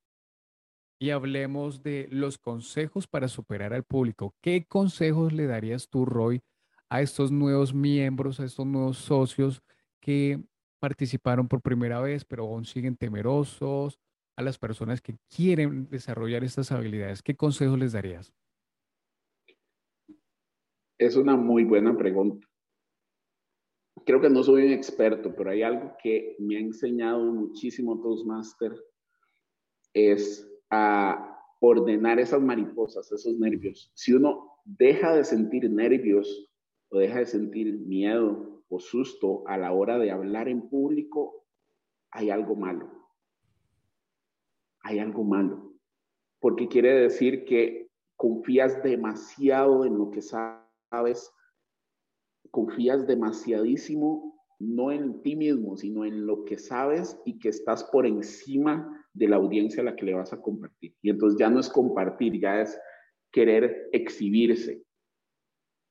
[0.99, 4.35] y hablemos de los consejos para superar al público.
[4.39, 6.43] ¿Qué consejos le darías tú, Roy,
[6.89, 9.63] a estos nuevos miembros, a estos nuevos socios
[9.99, 10.43] que
[10.81, 13.99] participaron por primera vez, pero aún siguen temerosos,
[14.37, 17.21] a las personas que quieren desarrollar estas habilidades?
[17.21, 18.33] ¿Qué consejos les darías?
[20.97, 22.47] Es una muy buena pregunta.
[24.05, 28.73] Creo que no soy un experto, pero hay algo que me ha enseñado muchísimo Toastmaster,
[29.93, 30.49] es
[31.59, 33.91] ordenar esas mariposas, esos nervios.
[33.93, 36.49] Si uno deja de sentir nervios
[36.89, 41.45] o deja de sentir miedo o susto a la hora de hablar en público,
[42.09, 42.89] hay algo malo.
[44.81, 45.73] Hay algo malo.
[46.39, 51.33] Porque quiere decir que confías demasiado en lo que sabes,
[52.49, 58.05] confías demasiadísimo no en ti mismo, sino en lo que sabes y que estás por
[58.05, 60.95] encima de la audiencia a la que le vas a compartir.
[61.01, 62.79] Y entonces ya no es compartir, ya es
[63.31, 64.85] querer exhibirse.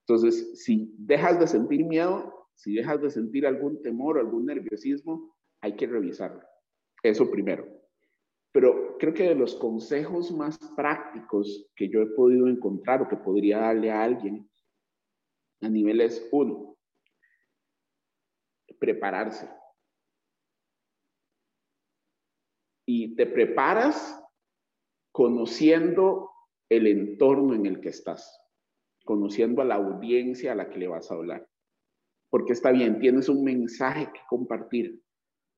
[0.06, 5.34] Entonces, si dejas de sentir miedo, si dejas de sentir algún temor o algún nerviosismo,
[5.62, 6.42] hay que revisarlo.
[7.02, 7.66] Eso primero.
[8.52, 13.16] Pero creo que de los consejos más prácticos que yo he podido encontrar o que
[13.16, 14.46] podría darle a alguien
[15.62, 16.76] a niveles uno,
[18.78, 19.48] prepararse.
[22.92, 24.20] y te preparas
[25.12, 26.28] conociendo
[26.68, 28.44] el entorno en el que estás,
[29.04, 31.48] conociendo a la audiencia a la que le vas a hablar.
[32.30, 35.02] Porque está bien, tienes un mensaje que compartir,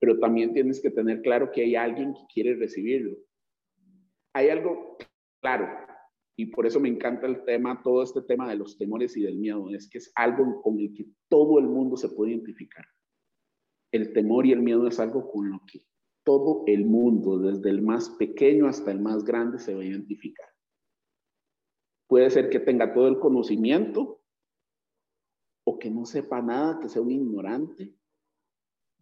[0.00, 3.16] pero también tienes que tener claro que hay alguien que quiere recibirlo.
[4.34, 4.96] Hay algo
[5.40, 5.68] claro,
[6.36, 9.36] y por eso me encanta el tema, todo este tema de los temores y del
[9.36, 12.86] miedo, es que es algo con el que todo el mundo se puede identificar.
[13.92, 15.80] El temor y el miedo es algo con lo que
[16.24, 20.48] todo el mundo, desde el más pequeño hasta el más grande, se va a identificar.
[22.08, 24.21] Puede ser que tenga todo el conocimiento
[25.64, 27.94] o que no sepa nada, que sea un ignorante,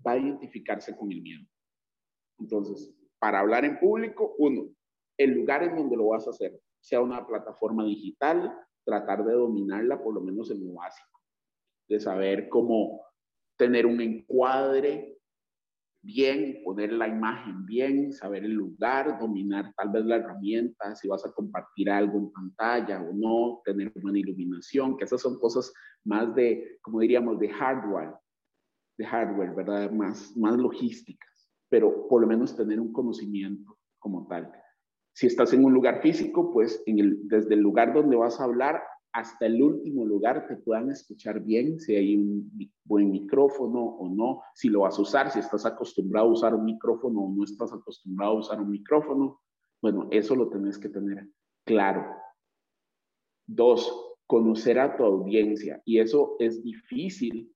[0.06, 1.46] va a identificarse con el miedo.
[2.38, 4.68] Entonces, para hablar en público, uno,
[5.18, 8.52] el lugar en donde lo vas a hacer, sea una plataforma digital,
[8.84, 11.20] tratar de dominarla por lo menos en lo básico,
[11.88, 13.02] de saber cómo
[13.56, 15.19] tener un encuadre,
[16.02, 21.24] bien, poner la imagen bien, saber el lugar, dominar tal vez la herramienta, si vas
[21.26, 25.72] a compartir algo en pantalla o no, tener buena iluminación, que esas son cosas
[26.04, 28.14] más de, como diríamos, de hardware,
[28.98, 29.90] de hardware, ¿verdad?
[29.90, 34.50] Más, más logísticas, pero por lo menos tener un conocimiento como tal.
[35.12, 38.80] Si estás en un lugar físico, pues desde el lugar donde vas a hablar
[39.12, 42.50] hasta el último lugar te puedan escuchar bien, si hay un
[42.84, 46.64] buen micrófono o no, si lo vas a usar, si estás acostumbrado a usar un
[46.64, 49.40] micrófono o no estás acostumbrado a usar un micrófono.
[49.82, 51.28] Bueno, eso lo tenés que tener
[51.64, 52.06] claro.
[53.46, 55.82] Dos, conocer a tu audiencia.
[55.84, 57.52] Y eso es difícil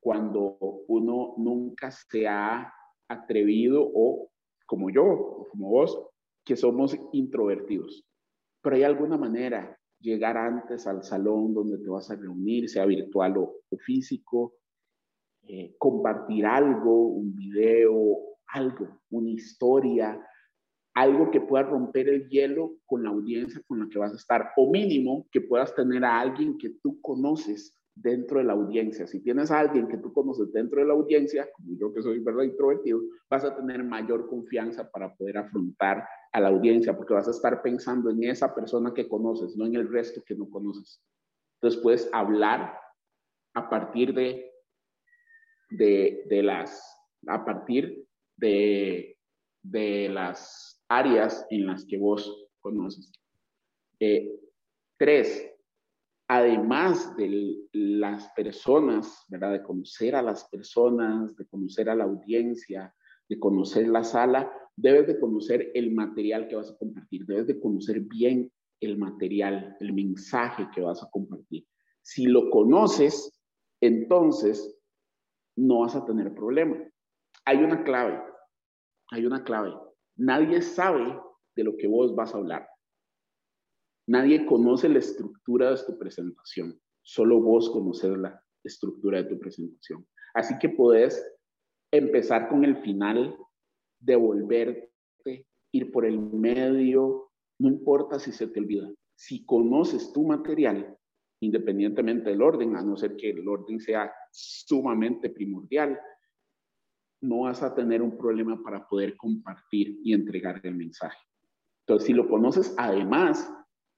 [0.00, 2.72] cuando uno nunca se ha
[3.08, 4.30] atrevido o
[4.66, 6.08] como yo, o como vos,
[6.44, 8.06] que somos introvertidos.
[8.62, 13.36] Pero hay alguna manera llegar antes al salón donde te vas a reunir, sea virtual
[13.36, 14.54] o, físico,
[15.46, 20.20] eh, compartir algo, un video, algo, una historia,
[20.94, 24.50] algo que pueda romper el hielo con la audiencia con la que vas a estar,
[24.56, 29.06] o mínimo que puedas tener a alguien que tú conoces dentro de la audiencia.
[29.06, 32.18] Si tienes a alguien que tú conoces dentro de la audiencia, como yo que soy
[32.20, 37.28] verdad introvertido, vas a tener mayor confianza para poder afrontar a la audiencia, porque vas
[37.28, 41.02] a estar pensando en esa persona que conoces, no en el resto que no conoces.
[41.56, 42.78] Entonces puedes hablar
[43.54, 44.50] a partir de,
[45.70, 49.18] de, las, a partir de,
[49.62, 53.12] de las áreas en las que vos conoces.
[53.98, 54.40] Eh,
[54.98, 55.50] tres,
[56.28, 59.52] además de las personas, ¿verdad?
[59.52, 62.94] De conocer a las personas, de conocer a la audiencia,
[63.28, 67.60] de conocer la sala, debes de conocer el material que vas a compartir, debes de
[67.60, 71.66] conocer bien el material, el mensaje que vas a compartir.
[72.02, 73.38] Si lo conoces,
[73.82, 74.78] entonces
[75.56, 76.82] no vas a tener problema.
[77.44, 78.22] Hay una clave,
[79.10, 79.74] hay una clave.
[80.16, 81.18] Nadie sabe
[81.56, 82.66] de lo que vos vas a hablar.
[84.06, 90.06] Nadie conoce la estructura de tu presentación, solo vos conoces la estructura de tu presentación.
[90.34, 91.22] Así que puedes
[91.92, 93.36] empezar con el final,
[94.00, 98.90] devolverte, ir por el medio, no importa si se te olvida.
[99.14, 100.96] Si conoces tu material,
[101.40, 105.98] independientemente del orden, a no ser que el orden sea sumamente primordial,
[107.22, 111.18] no vas a tener un problema para poder compartir y entregar el mensaje.
[111.86, 113.52] Entonces, si lo conoces, además,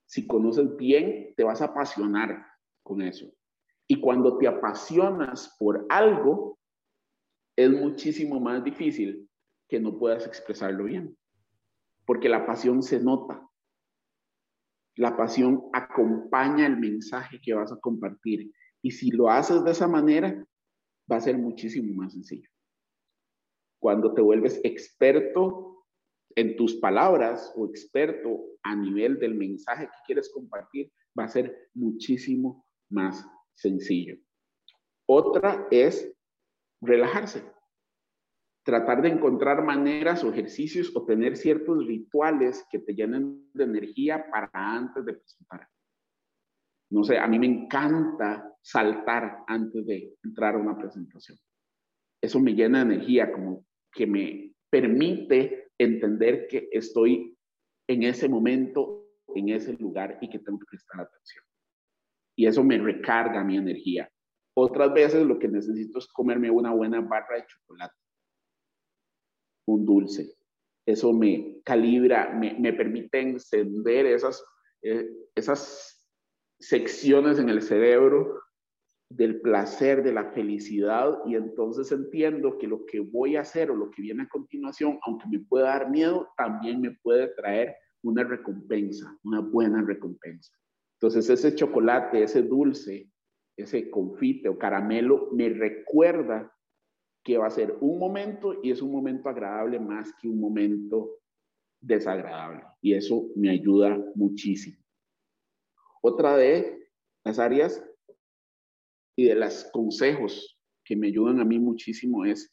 [0.06, 2.44] si conoces bien, te vas a apasionar
[2.82, 3.32] con eso.
[3.86, 6.58] Y cuando te apasionas por algo,
[7.56, 9.28] es muchísimo más difícil
[9.68, 11.16] que no puedas expresarlo bien.
[12.04, 13.48] Porque la pasión se nota.
[14.96, 18.52] La pasión acompaña el mensaje que vas a compartir.
[18.82, 20.44] Y si lo haces de esa manera,
[21.10, 22.48] va a ser muchísimo más sencillo.
[23.80, 25.84] Cuando te vuelves experto
[26.34, 31.70] en tus palabras o experto a nivel del mensaje que quieres compartir, va a ser
[31.74, 34.16] muchísimo más sencillo.
[35.06, 36.12] Otra es
[36.80, 37.44] relajarse.
[38.64, 44.30] Tratar de encontrar maneras o ejercicios o tener ciertos rituales que te llenen de energía
[44.30, 45.68] para antes de presentar.
[46.90, 51.38] No sé, a mí me encanta saltar antes de entrar a una presentación.
[52.20, 57.36] Eso me llena de energía, como que me permite entender que estoy
[57.88, 61.44] en ese momento, en ese lugar y que tengo que prestar atención.
[62.36, 64.10] Y eso me recarga mi energía.
[64.54, 67.96] Otras veces lo que necesito es comerme una buena barra de chocolate,
[69.66, 70.34] un dulce.
[70.86, 74.44] Eso me calibra, me, me permite encender esas,
[74.82, 76.08] eh, esas
[76.58, 78.40] secciones en el cerebro
[79.08, 83.76] del placer, de la felicidad, y entonces entiendo que lo que voy a hacer o
[83.76, 88.24] lo que viene a continuación, aunque me pueda dar miedo, también me puede traer una
[88.24, 90.52] recompensa, una buena recompensa.
[90.98, 93.10] Entonces ese chocolate, ese dulce,
[93.56, 96.50] ese confite o caramelo me recuerda
[97.24, 101.20] que va a ser un momento y es un momento agradable más que un momento
[101.80, 102.64] desagradable.
[102.80, 104.78] Y eso me ayuda muchísimo.
[106.02, 106.88] Otra de
[107.24, 107.84] las áreas
[109.16, 112.52] y de los consejos que me ayudan a mí muchísimo es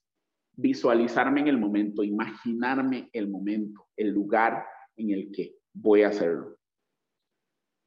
[0.54, 4.66] visualizarme en el momento, imaginarme el momento, el lugar
[4.98, 6.58] en el que voy a hacerlo.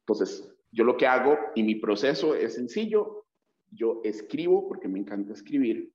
[0.01, 3.27] Entonces, yo lo que hago y mi proceso es sencillo.
[3.71, 5.92] Yo escribo porque me encanta escribir.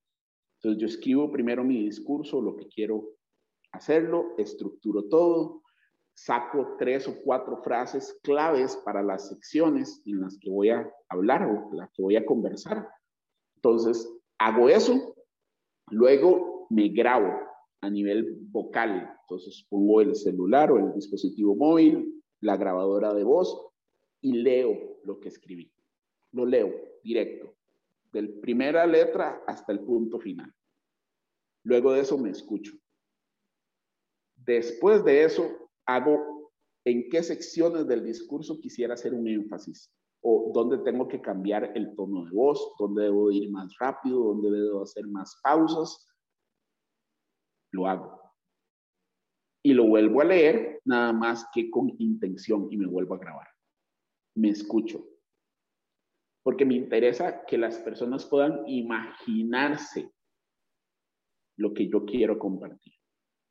[0.60, 3.16] Entonces yo escribo primero mi discurso, lo que quiero
[3.72, 5.62] hacerlo, estructuro todo,
[6.14, 11.44] saco tres o cuatro frases claves para las secciones en las que voy a hablar
[11.44, 12.88] o las que voy a conversar.
[13.56, 15.14] Entonces hago eso,
[15.90, 17.32] luego me grabo
[17.80, 19.16] a nivel vocal.
[19.22, 23.68] Entonces pongo el celular o el dispositivo móvil, la grabadora de voz
[24.20, 25.72] y leo lo que escribí.
[26.32, 27.54] Lo leo directo,
[28.18, 30.52] del primera letra hasta el punto final.
[31.64, 32.72] Luego de eso me escucho.
[34.36, 36.52] Después de eso, hago
[36.84, 41.94] en qué secciones del discurso quisiera hacer un énfasis o dónde tengo que cambiar el
[41.94, 46.08] tono de voz, dónde debo ir más rápido, dónde debo hacer más pausas.
[47.70, 48.20] Lo hago.
[49.62, 53.48] Y lo vuelvo a leer nada más que con intención y me vuelvo a grabar
[54.38, 55.04] me escucho.
[56.48, 60.10] Porque me interesa que las personas puedan imaginarse
[61.58, 62.94] lo que yo quiero compartir.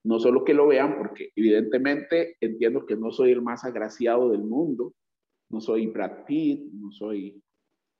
[0.03, 4.43] No solo que lo vean, porque evidentemente entiendo que no soy el más agraciado del
[4.43, 4.95] mundo,
[5.51, 7.39] no soy Brad Pitt, no soy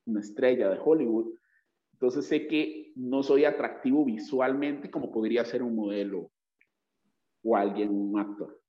[0.07, 1.31] una estrella de Hollywood.
[1.93, 6.31] Entonces sé que no soy atractivo visualmente como podría ser un modelo
[7.43, 8.60] o alguien, un actor.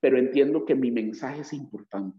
[0.00, 2.18] Pero entiendo que mi mensaje es importante.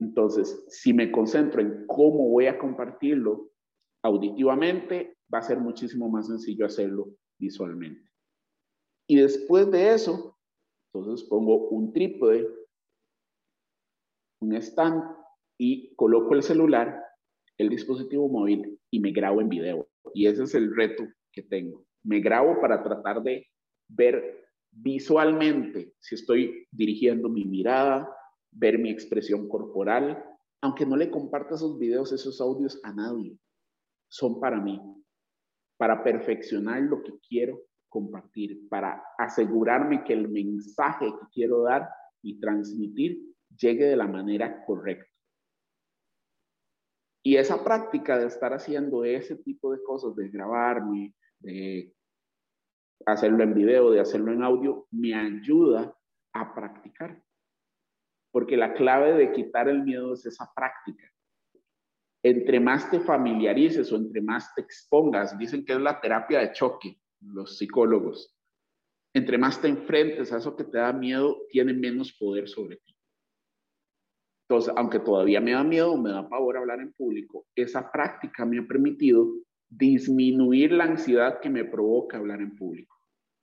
[0.00, 3.50] Entonces, si me concentro en cómo voy a compartirlo
[4.02, 8.10] auditivamente, va a ser muchísimo más sencillo hacerlo visualmente.
[9.08, 10.36] Y después de eso,
[10.92, 12.48] entonces pongo un trípode,
[14.40, 15.02] un stand
[15.58, 17.02] y coloco el celular,
[17.58, 19.88] el dispositivo móvil y me grabo en video.
[20.14, 21.84] Y ese es el reto que tengo.
[22.04, 23.46] Me grabo para tratar de
[23.88, 28.08] ver visualmente si estoy dirigiendo mi mirada,
[28.56, 30.24] ver mi expresión corporal,
[30.62, 33.38] aunque no le comparta esos videos, esos audios a nadie.
[34.08, 34.80] Son para mí,
[35.76, 41.88] para perfeccionar lo que quiero compartir, para asegurarme que el mensaje que quiero dar
[42.22, 45.10] y transmitir llegue de la manera correcta.
[47.22, 51.92] Y esa práctica de estar haciendo ese tipo de cosas, de grabarme, de
[53.04, 55.94] hacerlo en video, de hacerlo en audio, me ayuda
[56.32, 57.20] a practicar
[58.36, 61.10] porque la clave de quitar el miedo es esa práctica.
[62.22, 66.52] Entre más te familiarices o entre más te expongas, dicen que es la terapia de
[66.52, 68.36] choque, los psicólogos.
[69.14, 72.94] Entre más te enfrentes a eso que te da miedo, tiene menos poder sobre ti.
[74.50, 78.58] Entonces, aunque todavía me da miedo, me da pavor hablar en público, esa práctica me
[78.58, 79.32] ha permitido
[79.66, 82.98] disminuir la ansiedad que me provoca hablar en público,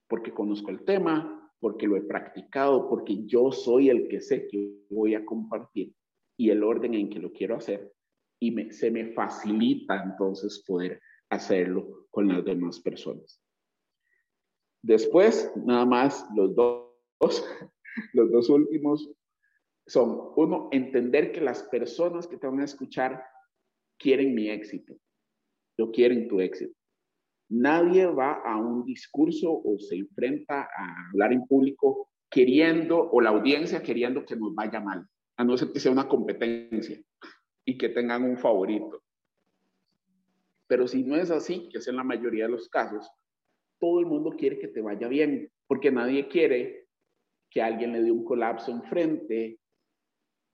[0.07, 4.83] porque conozco el tema, porque lo he practicado, porque yo soy el que sé que
[4.89, 5.95] voy a compartir
[6.37, 7.93] y el orden en que lo quiero hacer.
[8.37, 10.99] Y se me facilita entonces poder
[11.29, 13.41] hacerlo con las demás personas.
[14.81, 16.91] Después, nada más, los dos,
[18.13, 19.09] los dos últimos
[19.87, 23.23] son, uno, entender que las personas que te van a escuchar
[23.97, 24.95] quieren mi éxito,
[25.77, 26.77] no quieren tu éxito.
[27.55, 33.29] Nadie va a un discurso o se enfrenta a hablar en público queriendo, o la
[33.29, 36.99] audiencia queriendo que nos vaya mal, a no ser que sea una competencia
[37.63, 39.03] y que tengan un favorito.
[40.65, 43.07] Pero si no es así, que es en la mayoría de los casos,
[43.79, 46.87] todo el mundo quiere que te vaya bien, porque nadie quiere
[47.51, 49.59] que alguien le dé un colapso enfrente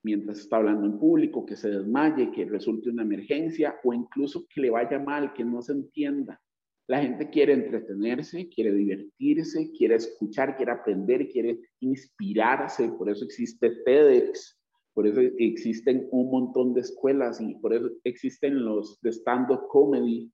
[0.04, 4.60] mientras está hablando en público, que se desmaye, que resulte una emergencia o incluso que
[4.60, 6.41] le vaya mal, que no se entienda.
[6.90, 12.90] La gente quiere entretenerse, quiere divertirse, quiere escuchar, quiere aprender, quiere inspirarse.
[12.90, 14.60] Por eso existe TEDx,
[14.96, 20.34] por eso existen un montón de escuelas y por eso existen los de stand-up comedy.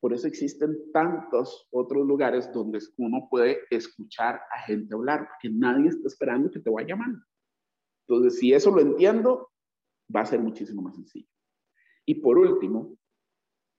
[0.00, 5.90] Por eso existen tantos otros lugares donde uno puede escuchar a gente hablar, porque nadie
[5.90, 7.14] está esperando que te vaya mal.
[8.08, 9.50] Entonces, si eso lo entiendo,
[10.14, 11.28] va a ser muchísimo más sencillo.
[12.06, 12.96] Y por último,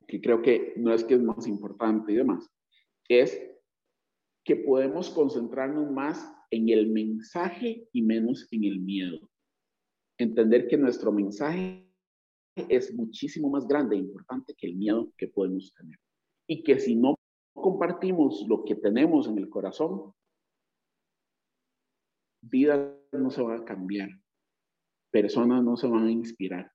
[0.08, 2.50] que creo que no es que es más importante y demás,
[3.08, 3.40] es
[4.44, 9.30] que podemos concentrarnos más en el mensaje y menos en el miedo.
[10.18, 11.86] Entender que nuestro mensaje
[12.56, 16.00] es muchísimo más grande e importante que el miedo que podemos tener.
[16.48, 17.16] Y que si no
[17.54, 20.14] compartimos lo que tenemos en el corazón,
[22.42, 24.10] vidas no se van a cambiar,
[25.12, 26.72] personas no se van a inspirar,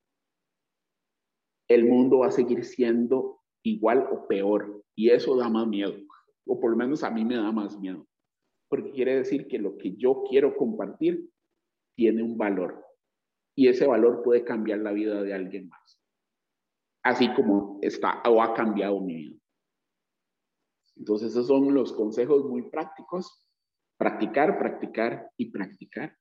[1.70, 4.82] el mundo va a seguir siendo igual o peor.
[4.96, 5.94] Y eso da más miedo,
[6.46, 8.06] o por lo menos a mí me da más miedo,
[8.68, 11.30] porque quiere decir que lo que yo quiero compartir
[11.96, 12.84] tiene un valor
[13.56, 16.00] y ese valor puede cambiar la vida de alguien más,
[17.04, 19.40] así como está o ha cambiado mi vida.
[20.96, 23.46] Entonces esos son los consejos muy prácticos.
[23.96, 26.16] Practicar, practicar y practicar.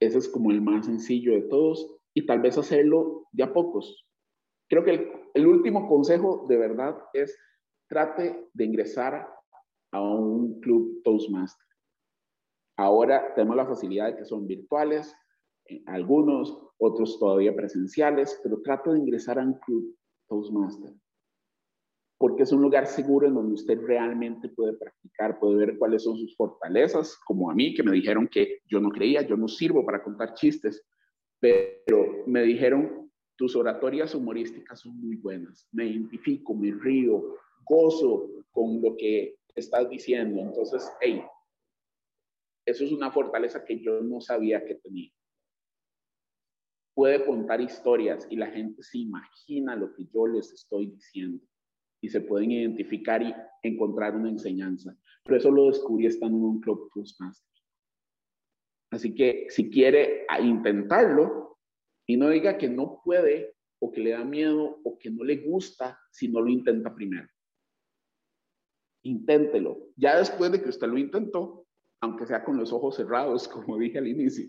[0.00, 4.04] Ese es como el más sencillo de todos y tal vez hacerlo de a pocos.
[4.68, 7.38] Creo que el, último consejo de verdad es
[7.88, 9.28] trate de ingresar
[9.92, 11.64] a un club Toastmaster.
[12.76, 15.14] Ahora tenemos la facilidad de que son virtuales,
[15.66, 19.96] eh, algunos, otros todavía presenciales, pero trate de ingresar a un club
[20.28, 20.92] Toastmaster.
[22.18, 26.18] Porque es un lugar seguro en donde usted realmente puede practicar, puede ver cuáles son
[26.18, 29.86] sus fortalezas, como a mí, que me dijeron que yo no creía, yo no sirvo
[29.86, 30.84] para contar chistes,
[31.40, 38.82] pero me dijeron, tus oratorias humorísticas son muy buenas, me identifico, me río, gozo con
[38.82, 40.40] lo que estás diciendo.
[40.40, 41.22] Entonces, hey,
[42.66, 45.10] eso es una fortaleza que yo no sabía que tenía.
[46.94, 51.46] Puede contar historias y la gente se imagina lo que yo les estoy diciendo
[52.00, 53.32] y se pueden identificar y
[53.62, 54.96] encontrar una enseñanza.
[55.24, 57.47] Pero eso lo descubrí estando en un club Toastmaster.
[58.90, 61.58] Así que si quiere intentarlo
[62.06, 65.36] y no diga que no puede o que le da miedo o que no le
[65.36, 67.28] gusta si no lo intenta primero.
[69.02, 69.78] Inténtelo.
[69.96, 71.66] Ya después de que usted lo intentó,
[72.00, 74.48] aunque sea con los ojos cerrados, como dije al inicio,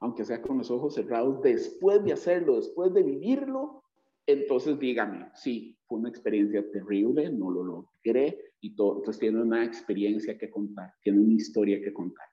[0.00, 3.84] aunque sea con los ojos cerrados, después de hacerlo, después de vivirlo,
[4.26, 9.64] entonces dígame, sí, fue una experiencia terrible, no lo logré y todo, entonces tiene una
[9.64, 12.31] experiencia que contar, tiene una historia que contar.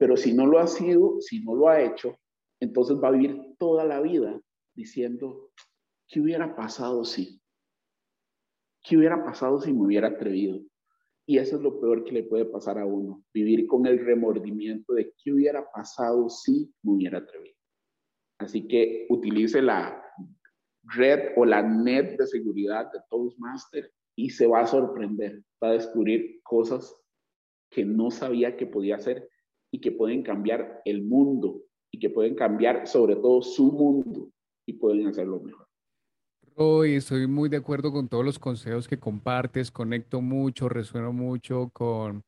[0.00, 2.18] Pero si no lo ha sido, si no lo ha hecho,
[2.58, 4.40] entonces va a vivir toda la vida
[4.74, 5.50] diciendo,
[6.08, 7.38] ¿qué hubiera pasado si?
[8.82, 10.58] ¿Qué hubiera pasado si me hubiera atrevido?
[11.26, 14.94] Y eso es lo peor que le puede pasar a uno, vivir con el remordimiento
[14.94, 17.56] de qué hubiera pasado si me hubiera atrevido.
[18.38, 20.02] Así que utilice la
[20.84, 25.74] red o la net de seguridad de Toastmaster y se va a sorprender, va a
[25.74, 26.96] descubrir cosas
[27.70, 29.29] que no sabía que podía hacer
[29.72, 31.62] y que pueden cambiar el mundo
[31.92, 34.30] y que pueden cambiar sobre todo su mundo
[34.66, 35.66] y pueden hacerlo mejor.
[36.56, 41.70] Roy, estoy muy de acuerdo con todos los consejos que compartes, conecto mucho, resueno mucho
[41.72, 42.22] con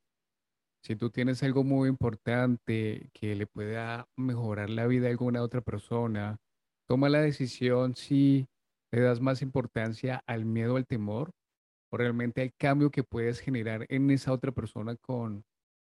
[0.84, 5.60] si tú tienes algo muy importante que le pueda mejorar la vida de alguna otra
[5.60, 6.38] persona,
[6.88, 8.48] toma la decisión si
[8.90, 11.30] le das más importancia al miedo, al temor,
[11.92, 15.44] o realmente al cambio que puedes generar en esa otra persona con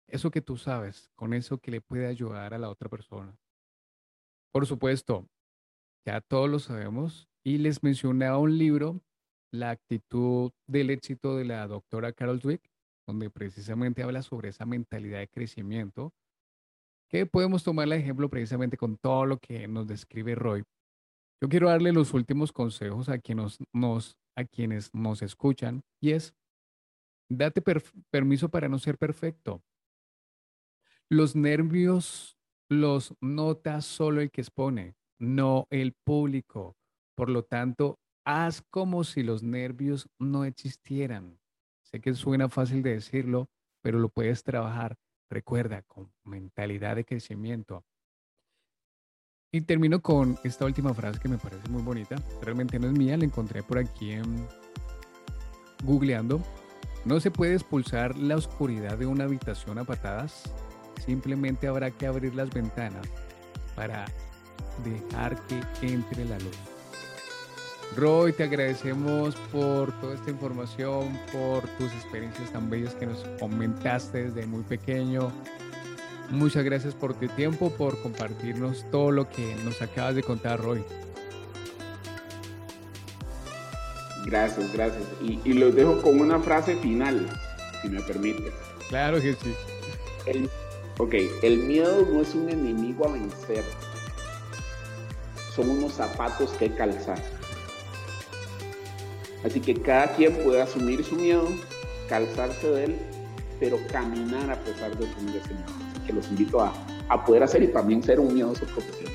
[0.07, 3.37] eso que tú sabes, con eso que le puede ayudar a la otra persona.
[4.51, 5.27] Por supuesto,
[6.05, 9.01] ya todos lo sabemos y les mencionaba un libro,
[9.51, 12.61] La actitud del éxito de la doctora Carol Dweck.
[13.07, 16.11] donde precisamente habla sobre esa mentalidad de crecimiento,
[17.07, 20.63] que podemos tomar el ejemplo precisamente con todo lo que nos describe Roy.
[21.41, 26.33] Yo quiero darle los últimos consejos a quienes nos, a quienes nos escuchan y es,
[27.29, 27.61] date
[28.09, 29.61] permiso para no ser perfecto.
[31.09, 32.35] Los nervios
[32.67, 36.75] los nota solo el que expone, no el público.
[37.15, 41.39] Por lo tanto, haz como si los nervios no existieran.
[41.83, 43.49] Sé que suena fácil de decirlo,
[43.83, 44.95] pero lo puedes trabajar.
[45.29, 47.83] Recuerda, con mentalidad de crecimiento.
[49.53, 52.15] Y termino con esta última frase que me parece muy bonita.
[52.41, 54.47] Realmente no es mía, la encontré por aquí en
[55.83, 56.41] googleando.
[57.05, 60.51] No se puede expulsar la oscuridad de una habitación a patadas.
[61.05, 63.05] Simplemente habrá que abrir las ventanas
[63.75, 64.05] para
[64.83, 66.57] dejar que entre la luz.
[67.95, 74.25] Roy, te agradecemos por toda esta información, por tus experiencias tan bellas que nos comentaste
[74.25, 75.31] desde muy pequeño.
[76.29, 80.83] Muchas gracias por tu tiempo, por compartirnos todo lo que nos acabas de contar, Roy.
[84.25, 85.03] Gracias, gracias.
[85.21, 87.29] Y, los dejo con una frase final,
[87.81, 88.51] si me permite.
[88.89, 89.53] Claro que sí.
[90.97, 93.63] Ok, el miedo no es un enemigo a vencer.
[95.53, 97.19] Son unos zapatos que calzar.
[99.45, 101.47] Así que cada quien puede asumir su miedo,
[102.09, 102.95] calzarse de él,
[103.59, 105.65] pero caminar a pesar de tener ese miedo.
[105.91, 106.73] Así que los invito a,
[107.25, 109.13] poder hacer y también ser un miedoso profesional.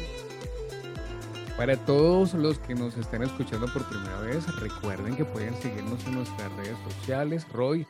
[1.57, 6.15] Para todos los que nos están escuchando por primera vez, recuerden que pueden seguirnos en
[6.15, 7.47] nuestras redes sociales.
[7.53, 7.87] Roy,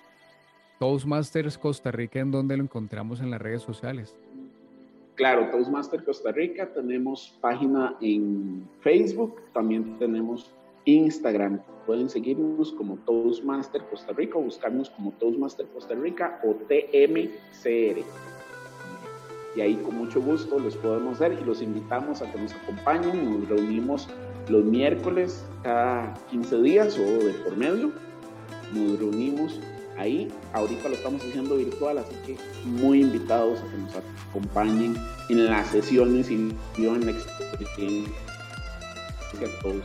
[0.81, 4.17] Toastmasters Costa Rica, ¿en dónde lo encontramos en las redes sociales?
[5.15, 10.51] Claro, Toastmasters Costa Rica, tenemos página en Facebook, también tenemos
[10.87, 11.61] Instagram.
[11.85, 18.03] Pueden seguirnos como Toastmaster Costa Rica o buscarnos como Toastmaster Costa Rica o TMCR.
[19.57, 23.41] Y ahí con mucho gusto les podemos ver y los invitamos a que nos acompañen.
[23.41, 24.09] Nos reunimos
[24.49, 27.93] los miércoles cada 15 días o de por medio.
[28.73, 29.61] Nos reunimos
[30.01, 30.29] ahí.
[30.53, 33.93] Ahorita lo estamos haciendo virtual, así que muy invitados a que nos
[34.31, 34.97] acompañen
[35.29, 38.13] en las sesiones y en la experiencia
[39.63, 39.83] todos.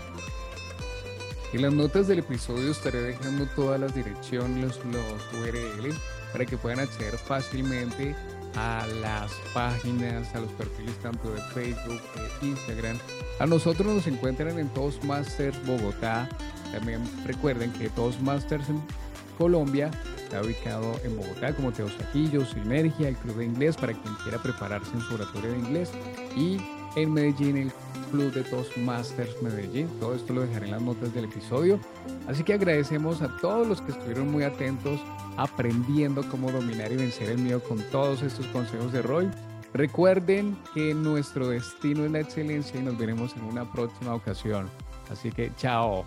[1.53, 5.93] En las notas del episodio estaré dejando todas las direcciones, los URL,
[6.31, 8.15] para que puedan acceder fácilmente
[8.57, 12.01] a las páginas, a los perfiles tanto de Facebook
[12.41, 12.97] e Instagram.
[13.39, 16.27] A nosotros nos encuentran en Toastmasters Bogotá.
[16.73, 18.65] También recuerden que Toastmasters
[19.37, 24.41] Colombia está ubicado en Bogotá como Teosaquillo, Sinergia, el Club de Inglés para quien quiera
[24.41, 25.91] prepararse en su oratorio de inglés
[26.35, 26.57] y
[26.95, 27.71] en Medellín el
[28.11, 29.87] Club de Toastmasters Medellín.
[29.99, 31.79] Todo esto lo dejaré en las notas del episodio.
[32.27, 34.99] Así que agradecemos a todos los que estuvieron muy atentos
[35.37, 39.29] aprendiendo cómo dominar y vencer el miedo con todos estos consejos de Roy.
[39.73, 44.69] Recuerden que nuestro destino es la excelencia y nos veremos en una próxima ocasión.
[45.11, 46.05] Así que chao.